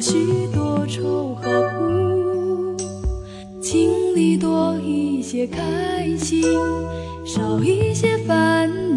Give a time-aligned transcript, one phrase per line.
[0.00, 1.42] 许多愁和
[1.76, 2.76] 苦，
[3.60, 6.42] 请你多一些开心，
[7.24, 8.87] 少一些烦恼。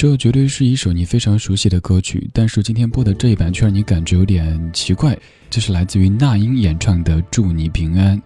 [0.00, 5.14] 这绝对是一首你非常熟悉的歌曲，但是今天播的这一版却让你感觉有点奇怪。
[5.50, 8.16] 这是来自于那英演唱的《祝你平安》。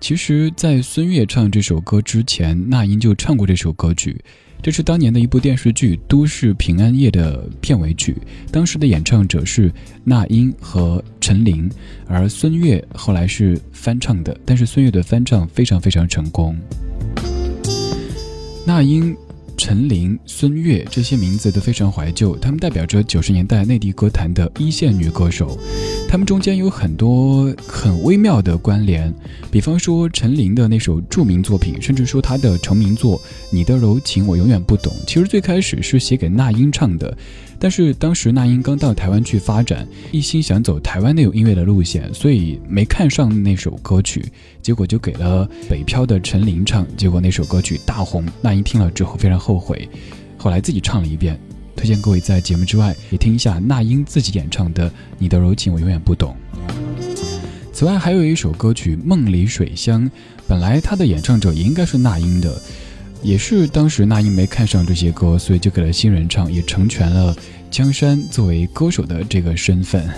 [0.00, 4.18] 其实，在孙悦唱这首歌之前，那英就唱过这首歌曲。
[4.62, 8.16] 这是当年的一部电视剧《都市平安夜》的片尾曲，
[8.50, 9.70] 当时的演唱者是
[10.04, 11.70] 那英和陈琳，
[12.06, 16.56] 而孙悦后来是翻唱的，但是孙悦的翻唱非常非常成功。
[18.64, 19.14] 那英。
[19.58, 25.58] 陈琳、孙悦这些名字都非常怀旧，他们代表着九十年代内地歌坛的一线女歌手。
[26.08, 29.12] 他们中间有很多很微妙的关联，
[29.50, 33.18] 比方说陈琳的那首著名作品，甚至说她的成名作
[33.50, 37.18] 《你的柔情我永远不懂》，其实最开始是写给那英唱的。
[37.58, 44.24] 但是当时那英刚到台湾去发展，一心想走台湾那种音乐的路线，所以没看上那首歌曲，
[44.62, 48.24] 结果就给了北漂的陈琳唱，结果那首歌曲大红。
[48.40, 49.88] 那英听了之后非常后悔，
[50.36, 51.38] 后来自己唱了一遍。
[51.74, 56.34] 推荐各位在节目之外也听一下那英自己演唱的《你的柔情我永远不懂》。
[57.72, 60.04] 此外还有一首歌曲《梦里水乡》，
[60.48, 62.60] 本来它的演唱者也应该是那英的。
[63.22, 67.34] 也是当时那英没看上这些歌，所以就给了新人唱，也成全了
[67.70, 70.08] 江山作为歌手的这个身份。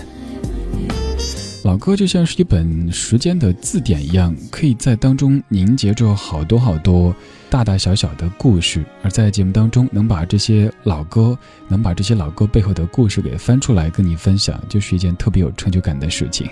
[1.63, 7.15] 老歌就像是一本时间的字典一样，可以在当中凝结着好多好多
[7.51, 8.83] 大大小小的故事。
[9.03, 11.37] 而在节目当中，能把这些老歌，
[11.67, 16.49] 能把这些老歌背后的故事给翻出来跟你分享，就是一件特别有成就感的事情。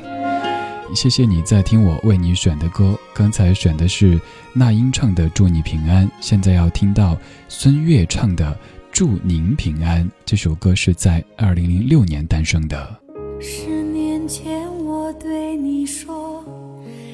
[0.96, 4.20] 谢谢你在听我为你选的歌，刚才选的是
[4.54, 8.46] 那英唱的《祝你平安》，现在要听到孙悦唱的
[8.92, 10.04] 《祝您平安》。
[10.26, 13.00] 这首歌是在二零零六年诞生的。
[13.40, 16.44] 十年前我对你说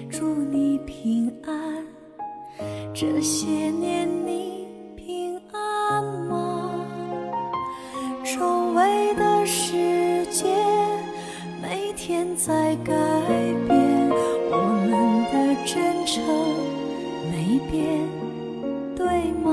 [0.09, 1.53] 祝你平安，
[2.93, 6.71] 这些年你平安吗？
[8.23, 10.47] 周围的世界
[11.61, 13.04] 每天在改。
[17.75, 18.07] 天
[18.95, 19.05] 对
[19.43, 19.51] 吗？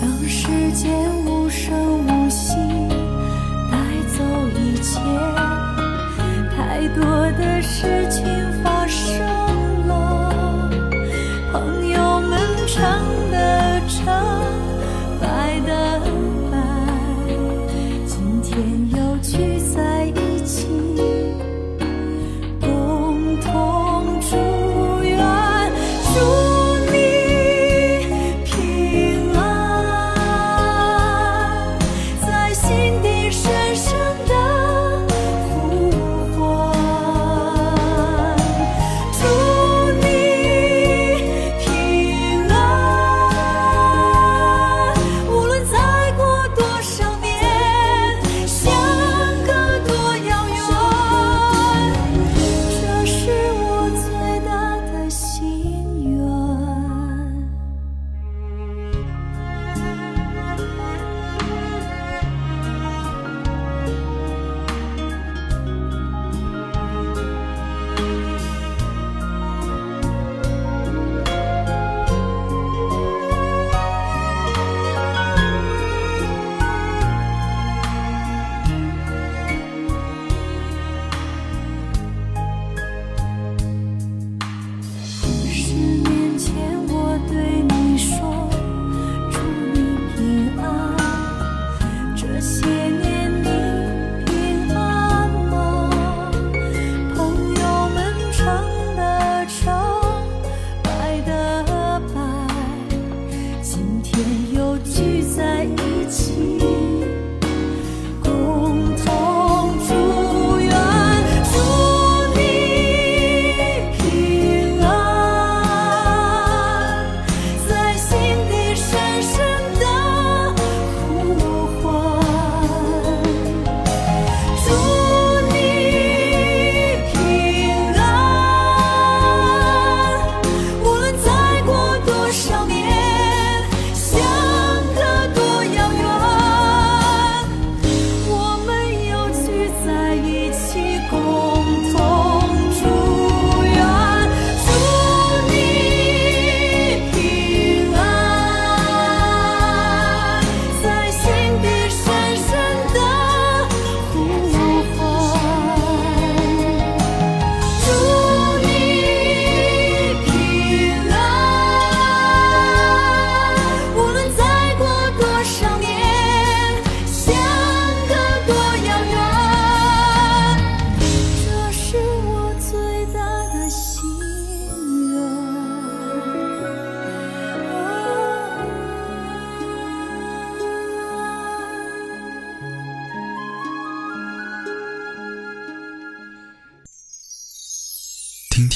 [0.00, 0.90] 当时间
[1.26, 1.74] 无声
[2.06, 2.54] 无息
[3.70, 3.76] 带
[4.16, 4.24] 走
[4.58, 4.98] 一切
[6.56, 7.04] 太多
[7.38, 8.24] 的事情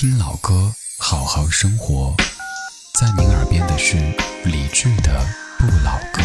[0.00, 2.14] 听老歌，好好生活。
[3.00, 3.96] 在您耳边的是
[4.44, 5.10] 李志的
[5.58, 6.22] 《不老歌》。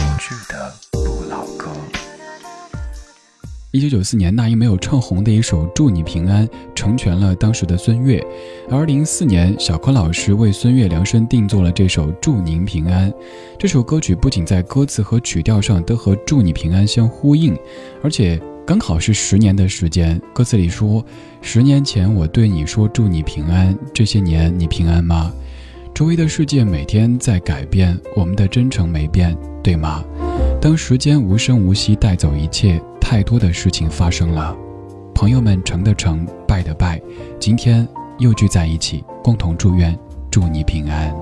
[3.71, 8.23] 一九九四年，那英没有唱红的一首《祝你平安》，成全了当时的孙悦。
[8.69, 13.11] 而零四年，小柯老师为孙悦量身定做了这首《祝您平安》。
[13.57, 17.57] 这首歌曲不仅在歌词和曲调上都和“祝你平安”相呼应，
[18.03, 20.19] 而且刚好是十年的时间。
[20.33, 21.05] 歌词里说
[21.41, 25.31] ：“十年前我对你说祝你平安，这些年你平安吗？”
[25.93, 30.03] 周围的世界每天在改变，我们的真诚没变，对吗？
[30.61, 32.81] 当时间无声无息带走一切。
[33.01, 34.55] 太多的事情发生了，
[35.13, 36.99] 朋友们成的成，败的败，
[37.39, 37.85] 今天
[38.17, 39.95] 又聚在一起，共同祝愿，
[40.31, 41.13] 祝你平安。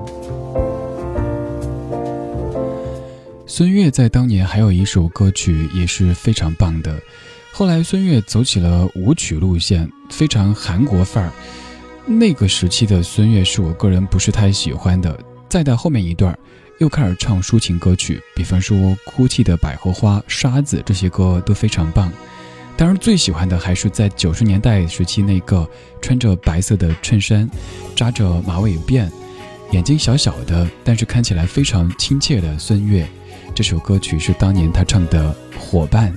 [3.46, 6.98] 孙悦在当年还有一首歌曲也是非常棒的，
[7.52, 11.32] 后来孙悦走起了舞曲路线，非常韩国范儿。
[12.06, 15.16] 那个时期的孙悦是我个人不是太喜欢的。
[15.48, 16.36] 再到后面一段。
[16.78, 22.10] 又开始唱抒情歌曲，比方说《哭泣的百合花》《沙子》这些歌都非常棒。
[22.76, 25.68] 当然，最喜欢的还是在九十年代时期那个
[26.00, 27.48] 穿着白色的衬衫、
[27.94, 29.08] 扎着马尾辫、
[29.70, 33.06] 眼睛小小的，但是看起来非常亲切的孙悦。
[33.54, 36.12] 这首歌曲是当年他唱的《伙伴》。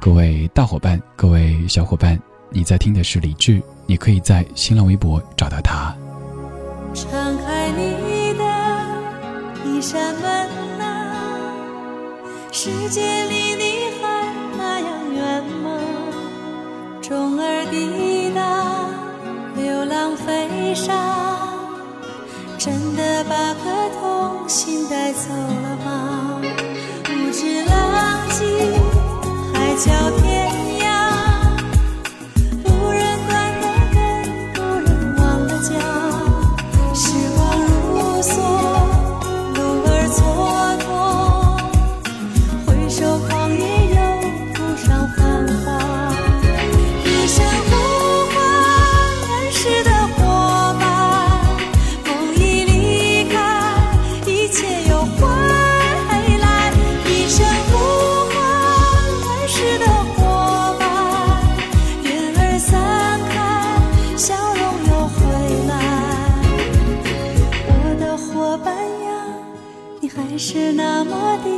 [0.00, 5.94] 各位大伙伴，各位小伙伴，你在听的是李志，你可以在新浪微博找到他。
[6.94, 7.12] 敞
[7.44, 8.42] 开你的。
[9.66, 10.48] 一扇门
[10.80, 11.52] 啊，
[12.50, 15.78] 世界离你还那样远吗？
[17.02, 18.88] 钟儿滴答，
[19.54, 20.94] 流浪飞沙，
[22.56, 26.40] 真的把颗童心带走了吗？
[27.04, 27.89] 不知浪
[29.80, 30.39] 小天
[70.52, 71.48] 是那么的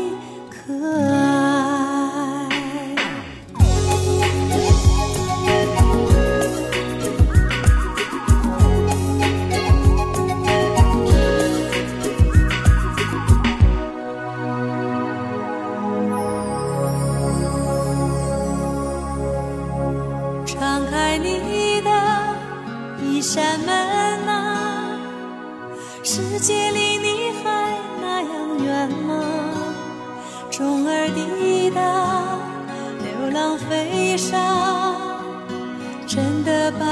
[0.50, 1.31] 可爱。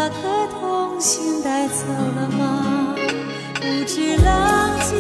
[0.03, 1.85] 那颗童心带走
[2.17, 2.95] 了吗？
[3.57, 4.95] 不知浪迹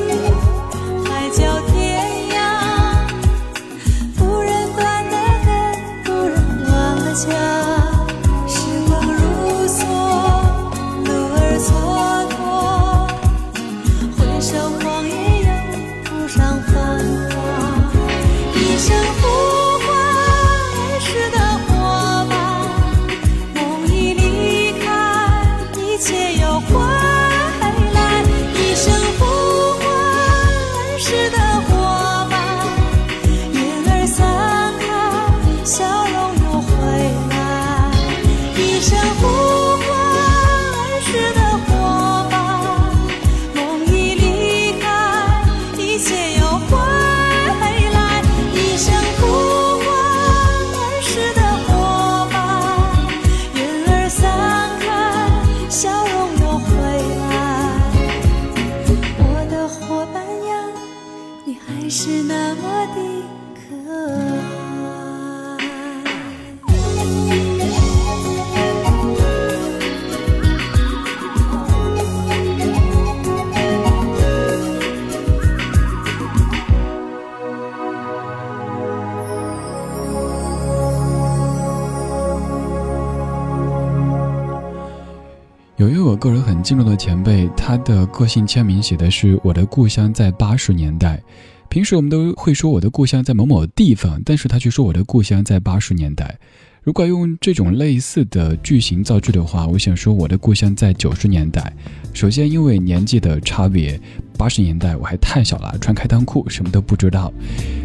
[86.70, 91.20] 敬重的前辈，他的个性签名写的是“我的故乡在八十年代”。
[91.68, 96.38] 平时我们都会说我的故乡在某某地方，但是他却说我的故乡在八十年代。
[96.82, 101.70] 如果用这种类似的句型造句的话，我想说我的故乡在九十年代。
[102.14, 104.00] 首先，因为年纪的差别，
[104.38, 107.30] 八十年代我还太小了，穿开裆裤，什么都不知道。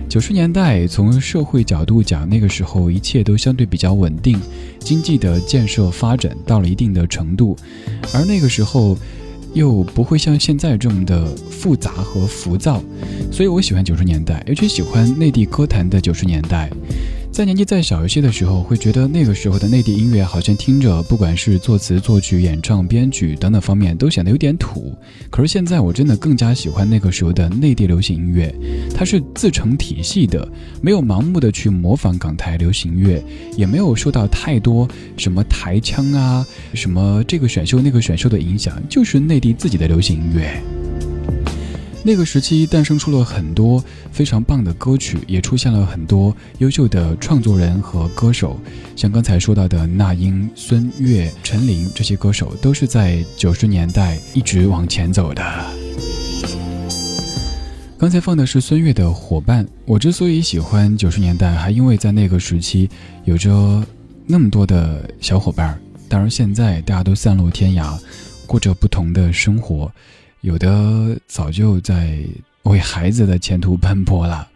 [0.07, 4.39] 九十年代从社会角度讲，那个时候一切都相对比较稳定，
[4.79, 7.57] 经济的建设发展到了一定的程度，
[8.13, 8.97] 而那个时候
[9.53, 12.81] 又不会像现在这么的复杂和浮躁，
[13.29, 16.69] 所以我喜欢九十年代，尤其喜欢内地歌坛的九十年代。
[17.35, 24.97] 在年纪再小一些的时候，会觉得那个时候的内地音乐好像听着，不管是作词、作曲、演唱、编曲等等方面，都显得有点土。
[25.29, 28.55] 可是现在，我真的更加喜欢那个时候的内地流行音乐，
[28.95, 30.47] 它是自成体系的，
[30.79, 33.21] 没有盲目的去模仿港台流行乐，
[33.57, 34.87] 也没有受到太多
[35.17, 40.63] 什么台腔啊、什么这个选秀那个选秀的影响，就是内地自己的流行音乐。
[42.07, 48.59] 那个时期诞生出了很多非常棒的歌曲，也出现了很多优秀的创作人和歌手，
[48.95, 55.43] 像刚才说到的那英、孙悦、陈琳这些歌手，都是在九十年代一直往前走的。
[57.97, 62.88] 刚才放的是孙悦的《伙伴》，我之所以喜欢九十年代，还因为在那个时期
[63.24, 63.83] 有着
[64.27, 65.75] 那么多的小伙伴。
[66.07, 68.00] 当然，现在大家都散落天涯，
[68.45, 69.91] 过着不同的生活。
[70.45, 72.19] 有的早就在
[72.65, 74.47] 为孩子的前途奔波了，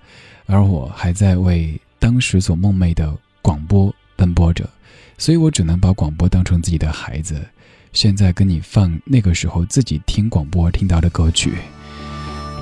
[0.45, 4.69] 而我还在为当时所梦寐的广播奔波着，
[5.17, 7.43] 所以我只能把广播当成自己的孩子。
[7.91, 11.55] 现在跟你放那个时候自己听广播听到的歌曲，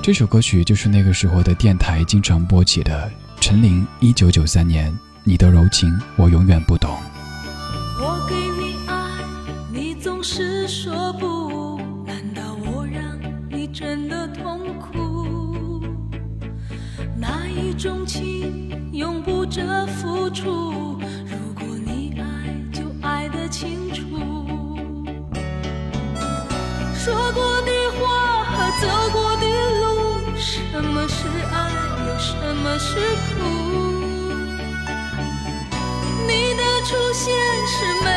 [0.02, 4.90] 这首歌曲就是那个时候的电台经常播起的陈琳一九九三年
[5.22, 6.96] 《你的柔情我永远不懂》。
[18.18, 20.98] 情永不着付出。
[21.24, 22.22] 如果你爱，
[22.72, 24.02] 就爱得清楚。
[26.94, 29.46] 说过的话和走过的
[29.80, 29.86] 路，
[30.36, 31.70] 什么是爱，
[32.08, 32.98] 又什么是
[33.28, 33.38] 苦？
[36.26, 37.24] 你的出现
[37.68, 38.10] 是美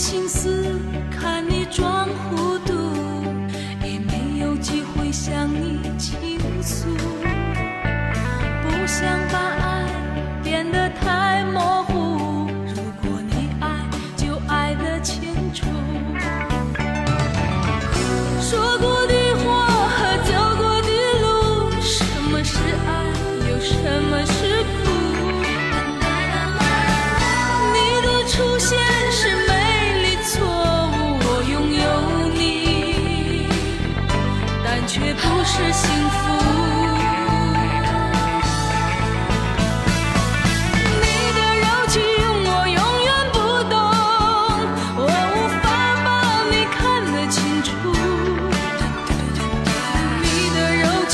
[0.00, 2.49] 心思看你装糊涂。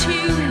[0.09, 0.46] You.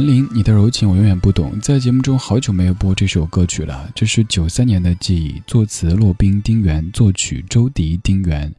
[0.00, 1.60] 陈琳，你的柔情我永远不懂。
[1.60, 8.50] 在节目中好久没有播这首歌曲了，这是九三年的记忆，作词骆宾、丁原，作曲周迪、丁原。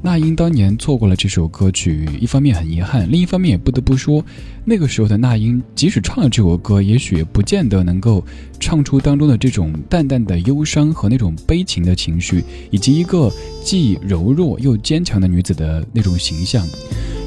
[0.00, 4.24] 那英当年错过了这首歌曲，一方面很遗憾，另一方面也不得不说，
[4.64, 8.24] 那个时候的那英即使唱了这首歌，也许不见得能够
[8.60, 13.30] 唱出当中的这种淡淡的忧伤和那种悲情的情绪，以及一个
[13.64, 16.64] 既柔弱又坚强的女子的那种形象。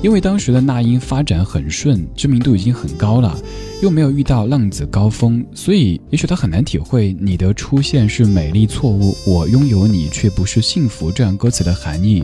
[0.02, 3.38] 因为当时的那英发展很顺，知名度已经很高了，
[3.84, 12.24] 又没有遇到浪子高峰，所以也许她很难体会“你的出现是美丽错误，我拥有你却不是幸福”这样歌词的含义。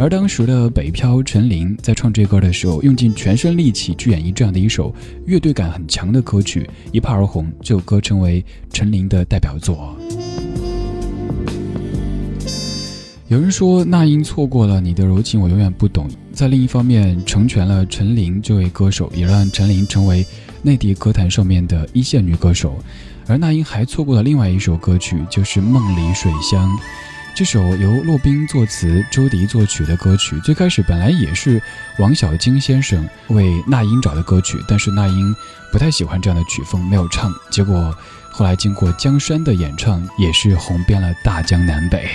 [0.00, 4.94] 而当时的北漂陈琳在唱这歌的时候，用尽全身力气去演绎这样的一首
[5.26, 9.94] 乐队感很强的歌曲，一炮而红，这首歌成为陈琳的代表作。
[13.28, 16.08] 有人说那英错过了你的柔情，我永远不懂。
[16.32, 20.24] 在另一方面，成全了陈琳这位歌手，也让陈琳成为
[20.62, 22.82] 内地歌坛上面的一线女歌手。
[23.26, 26.66] 而那英还错过了另外一首歌曲，就是《梦里水乡》。
[27.34, 31.60] 这首由骆宾作词、周迪作曲的歌曲，最开始本来也是
[31.98, 35.34] 王小晶先生为那英找的歌曲，但是那英
[35.72, 37.32] 不太喜欢这样的曲风，没有唱。
[37.50, 37.96] 结果
[38.30, 42.10] 后来经过江山的演唱，也是红遍了大江南北。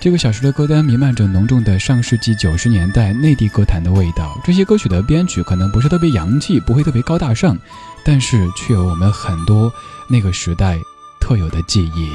[0.00, 4.38] 这个小时的歌单弥漫着浓重的上世纪九十年代内地歌坛的味道。
[4.44, 7.56] 这些歌曲的编曲可能不是特别洋气，不会特别高大上，
[8.04, 9.72] 但是却有我们很多
[10.08, 10.78] 那个时代
[11.20, 12.10] 特有的记忆。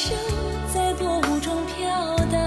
[0.00, 0.16] 声
[0.72, 2.38] 在薄雾中飘荡，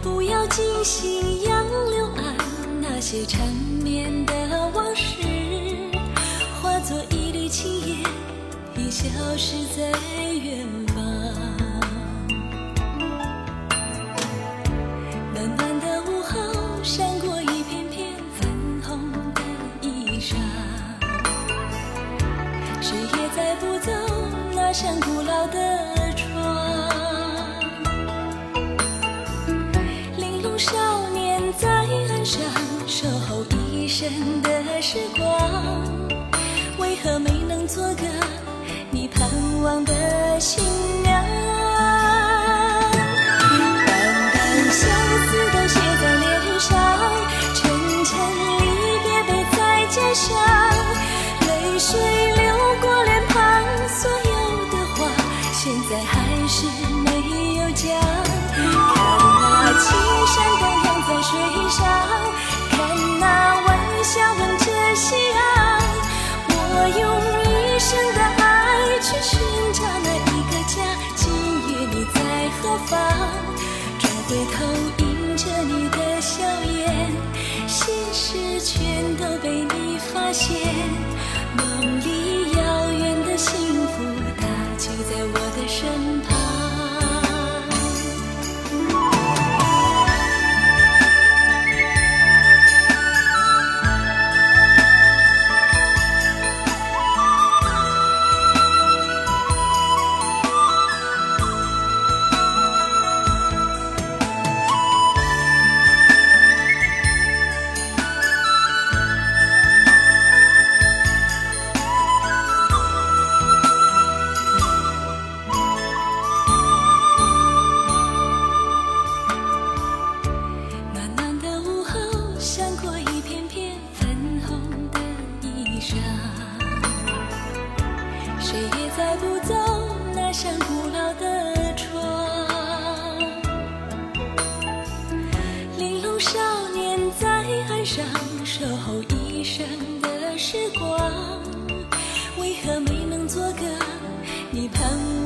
[0.00, 2.34] 不要惊醒杨柳岸
[2.80, 3.46] 那些缠
[3.84, 4.32] 绵的
[4.72, 5.12] 往事，
[6.62, 7.98] 化作一缕青烟，
[8.78, 9.04] 已消
[9.36, 9.90] 失在
[10.32, 10.66] 远
[24.82, 26.88] 像古老的窗。
[30.16, 32.40] 玲珑少年在岸上
[32.86, 34.08] 守候一生
[34.40, 35.84] 的时光，
[36.78, 38.04] 为何没能做个
[38.90, 39.28] 你盼
[39.62, 40.89] 望的新娘
[80.30, 80.79] 那些。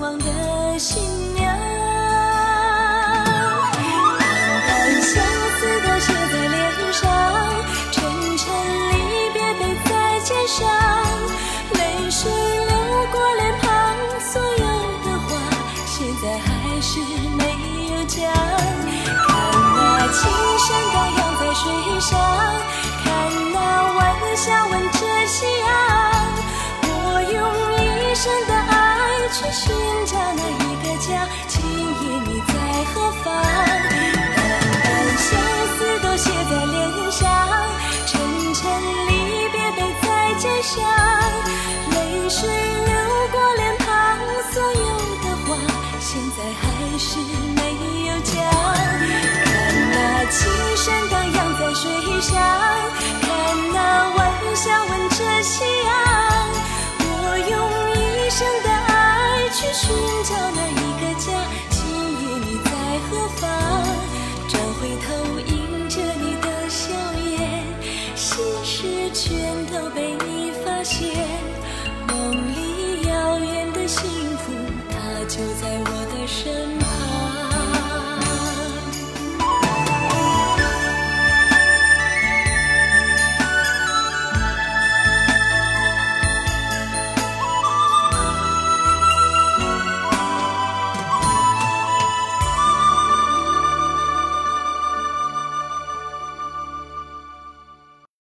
[0.04, 1.02] 望的新
[1.34, 1.53] 娘？
[31.06, 31.43] 家。